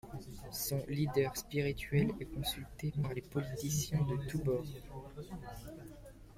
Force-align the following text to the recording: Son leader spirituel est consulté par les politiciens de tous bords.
Son 0.51 0.83
leader 0.87 1.29
spirituel 1.37 2.09
est 2.19 2.25
consulté 2.25 2.91
par 3.03 3.13
les 3.13 3.21
politiciens 3.21 4.01
de 4.01 4.17
tous 4.27 4.39
bords. 4.39 4.65